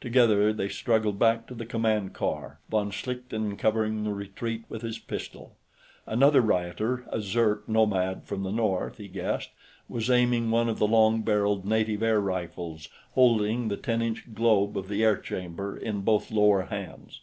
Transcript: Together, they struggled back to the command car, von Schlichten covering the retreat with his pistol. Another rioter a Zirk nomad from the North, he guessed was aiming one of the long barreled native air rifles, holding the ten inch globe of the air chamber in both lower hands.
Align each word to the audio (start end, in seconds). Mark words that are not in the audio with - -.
Together, 0.00 0.52
they 0.52 0.68
struggled 0.68 1.20
back 1.20 1.46
to 1.46 1.54
the 1.54 1.64
command 1.64 2.12
car, 2.12 2.58
von 2.68 2.90
Schlichten 2.90 3.56
covering 3.56 4.02
the 4.02 4.12
retreat 4.12 4.64
with 4.68 4.82
his 4.82 4.98
pistol. 4.98 5.54
Another 6.04 6.40
rioter 6.40 7.04
a 7.12 7.20
Zirk 7.20 7.62
nomad 7.68 8.24
from 8.24 8.42
the 8.42 8.50
North, 8.50 8.96
he 8.98 9.06
guessed 9.06 9.50
was 9.88 10.10
aiming 10.10 10.50
one 10.50 10.68
of 10.68 10.80
the 10.80 10.88
long 10.88 11.22
barreled 11.22 11.64
native 11.64 12.02
air 12.02 12.20
rifles, 12.20 12.88
holding 13.14 13.68
the 13.68 13.76
ten 13.76 14.02
inch 14.02 14.34
globe 14.34 14.76
of 14.76 14.88
the 14.88 15.04
air 15.04 15.16
chamber 15.16 15.76
in 15.76 16.00
both 16.00 16.32
lower 16.32 16.62
hands. 16.62 17.20